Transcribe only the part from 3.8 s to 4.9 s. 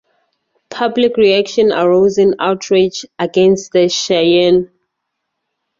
Cheyenne.